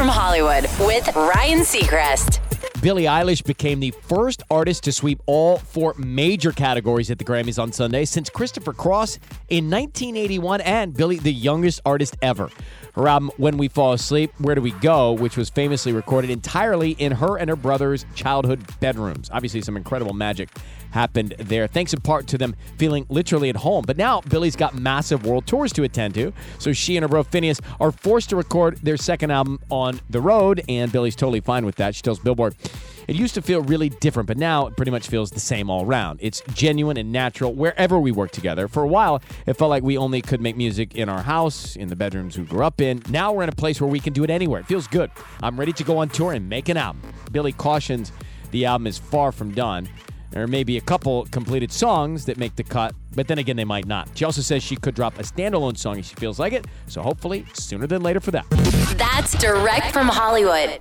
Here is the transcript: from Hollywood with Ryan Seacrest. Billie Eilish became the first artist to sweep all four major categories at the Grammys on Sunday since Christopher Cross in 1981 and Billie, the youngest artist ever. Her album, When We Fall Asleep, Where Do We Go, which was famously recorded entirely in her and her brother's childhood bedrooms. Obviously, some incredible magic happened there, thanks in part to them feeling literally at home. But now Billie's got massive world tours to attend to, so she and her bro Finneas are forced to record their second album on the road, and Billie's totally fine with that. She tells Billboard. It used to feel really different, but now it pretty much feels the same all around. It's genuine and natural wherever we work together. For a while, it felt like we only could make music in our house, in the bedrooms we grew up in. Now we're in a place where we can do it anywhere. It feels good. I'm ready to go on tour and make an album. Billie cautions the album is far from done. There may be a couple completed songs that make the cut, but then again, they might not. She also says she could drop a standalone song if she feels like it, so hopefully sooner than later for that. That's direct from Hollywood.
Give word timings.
from 0.00 0.08
Hollywood 0.08 0.64
with 0.80 1.14
Ryan 1.14 1.58
Seacrest. 1.58 2.49
Billie 2.82 3.04
Eilish 3.04 3.44
became 3.44 3.78
the 3.80 3.90
first 3.90 4.42
artist 4.50 4.84
to 4.84 4.92
sweep 4.92 5.20
all 5.26 5.58
four 5.58 5.94
major 5.98 6.50
categories 6.50 7.10
at 7.10 7.18
the 7.18 7.24
Grammys 7.24 7.62
on 7.62 7.72
Sunday 7.72 8.06
since 8.06 8.30
Christopher 8.30 8.72
Cross 8.72 9.18
in 9.50 9.68
1981 9.68 10.62
and 10.62 10.94
Billie, 10.94 11.18
the 11.18 11.30
youngest 11.30 11.82
artist 11.84 12.16
ever. 12.22 12.48
Her 12.94 13.06
album, 13.06 13.30
When 13.36 13.58
We 13.58 13.68
Fall 13.68 13.92
Asleep, 13.92 14.32
Where 14.38 14.54
Do 14.54 14.62
We 14.62 14.70
Go, 14.70 15.12
which 15.12 15.36
was 15.36 15.50
famously 15.50 15.92
recorded 15.92 16.30
entirely 16.30 16.92
in 16.92 17.12
her 17.12 17.36
and 17.36 17.50
her 17.50 17.56
brother's 17.56 18.06
childhood 18.14 18.64
bedrooms. 18.80 19.28
Obviously, 19.30 19.60
some 19.60 19.76
incredible 19.76 20.14
magic 20.14 20.48
happened 20.90 21.34
there, 21.38 21.66
thanks 21.66 21.92
in 21.92 22.00
part 22.00 22.26
to 22.26 22.38
them 22.38 22.56
feeling 22.76 23.06
literally 23.08 23.48
at 23.48 23.56
home. 23.56 23.84
But 23.86 23.96
now 23.96 24.22
Billie's 24.22 24.56
got 24.56 24.74
massive 24.74 25.24
world 25.24 25.46
tours 25.46 25.72
to 25.74 25.84
attend 25.84 26.14
to, 26.14 26.32
so 26.58 26.72
she 26.72 26.96
and 26.96 27.04
her 27.04 27.08
bro 27.08 27.22
Finneas 27.22 27.60
are 27.78 27.92
forced 27.92 28.30
to 28.30 28.36
record 28.36 28.78
their 28.78 28.96
second 28.96 29.30
album 29.30 29.60
on 29.70 30.00
the 30.10 30.20
road, 30.20 30.62
and 30.68 30.90
Billie's 30.90 31.14
totally 31.14 31.40
fine 31.40 31.64
with 31.64 31.76
that. 31.76 31.94
She 31.94 32.02
tells 32.02 32.18
Billboard. 32.18 32.56
It 33.10 33.16
used 33.16 33.34
to 33.34 33.42
feel 33.42 33.60
really 33.62 33.88
different, 33.88 34.28
but 34.28 34.36
now 34.36 34.68
it 34.68 34.76
pretty 34.76 34.92
much 34.92 35.08
feels 35.08 35.32
the 35.32 35.40
same 35.40 35.68
all 35.68 35.84
around. 35.84 36.20
It's 36.22 36.44
genuine 36.54 36.96
and 36.96 37.10
natural 37.10 37.52
wherever 37.52 37.98
we 37.98 38.12
work 38.12 38.30
together. 38.30 38.68
For 38.68 38.84
a 38.84 38.86
while, 38.86 39.20
it 39.46 39.54
felt 39.54 39.68
like 39.68 39.82
we 39.82 39.98
only 39.98 40.22
could 40.22 40.40
make 40.40 40.56
music 40.56 40.94
in 40.94 41.08
our 41.08 41.20
house, 41.20 41.74
in 41.74 41.88
the 41.88 41.96
bedrooms 41.96 42.38
we 42.38 42.44
grew 42.44 42.62
up 42.62 42.80
in. 42.80 43.02
Now 43.08 43.32
we're 43.32 43.42
in 43.42 43.48
a 43.48 43.52
place 43.52 43.80
where 43.80 43.90
we 43.90 43.98
can 43.98 44.12
do 44.12 44.22
it 44.22 44.30
anywhere. 44.30 44.60
It 44.60 44.66
feels 44.66 44.86
good. 44.86 45.10
I'm 45.42 45.58
ready 45.58 45.72
to 45.72 45.82
go 45.82 45.98
on 45.98 46.08
tour 46.08 46.34
and 46.34 46.48
make 46.48 46.68
an 46.68 46.76
album. 46.76 47.02
Billie 47.32 47.50
cautions 47.50 48.12
the 48.52 48.64
album 48.66 48.86
is 48.86 48.98
far 48.98 49.32
from 49.32 49.54
done. 49.54 49.88
There 50.30 50.46
may 50.46 50.62
be 50.62 50.76
a 50.76 50.80
couple 50.80 51.26
completed 51.32 51.72
songs 51.72 52.26
that 52.26 52.38
make 52.38 52.54
the 52.54 52.62
cut, 52.62 52.94
but 53.16 53.26
then 53.26 53.38
again, 53.38 53.56
they 53.56 53.64
might 53.64 53.86
not. 53.86 54.08
She 54.14 54.24
also 54.24 54.40
says 54.40 54.62
she 54.62 54.76
could 54.76 54.94
drop 54.94 55.18
a 55.18 55.24
standalone 55.24 55.76
song 55.76 55.98
if 55.98 56.04
she 56.04 56.14
feels 56.14 56.38
like 56.38 56.52
it, 56.52 56.64
so 56.86 57.02
hopefully 57.02 57.44
sooner 57.54 57.88
than 57.88 58.04
later 58.04 58.20
for 58.20 58.30
that. 58.30 58.46
That's 58.96 59.36
direct 59.36 59.90
from 59.92 60.06
Hollywood. 60.06 60.80